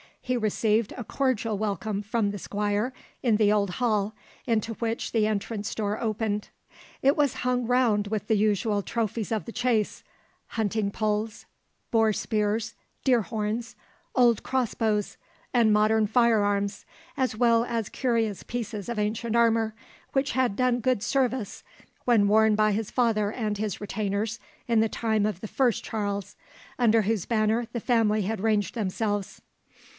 He 0.23 0.35
received 0.37 0.93
a 0.93 1.03
cordial 1.03 1.57
welcome 1.57 2.01
from 2.01 2.31
the 2.31 2.39
Squire 2.39 2.91
in 3.21 3.35
the 3.35 3.51
old 3.51 3.69
hall, 3.71 4.15
into 4.47 4.73
which 4.75 5.11
the 5.11 5.27
entrance 5.27 5.75
door 5.75 5.99
opened. 5.99 6.49
It 7.03 7.17
was 7.17 7.33
hung 7.43 7.67
round 7.67 8.07
with 8.07 8.27
the 8.27 8.37
usual 8.37 8.81
trophies 8.81 9.31
of 9.31 9.45
the 9.45 9.51
chase, 9.51 10.03
hunting 10.49 10.89
poles, 10.89 11.45
boar 11.91 12.13
spears, 12.13 12.73
deer 13.03 13.21
horns, 13.23 13.75
old 14.15 14.41
cross 14.41 14.73
bows, 14.73 15.17
and 15.53 15.73
modern 15.73 16.07
fire 16.07 16.41
arms, 16.41 16.85
as 17.17 17.35
well 17.35 17.65
as 17.65 17.89
curious 17.89 18.41
pieces 18.41 18.89
of 18.89 18.97
ancient 18.97 19.35
armour, 19.35 19.75
which 20.13 20.31
had 20.31 20.55
done 20.55 20.79
good 20.79 21.03
service 21.03 21.61
when 22.05 22.27
worn 22.27 22.55
by 22.55 22.71
his 22.71 22.89
father 22.89 23.31
and 23.31 23.57
his 23.57 23.81
retainers 23.81 24.39
in 24.67 24.79
the 24.79 24.89
time 24.89 25.25
of 25.27 25.41
the 25.41 25.47
first 25.49 25.83
Charles, 25.83 26.37
under 26.79 27.03
whose 27.03 27.25
banner 27.25 27.67
the 27.73 27.81
family 27.81 28.23
had 28.23 28.39
ranged 28.39 28.73
themselves. 28.75 29.41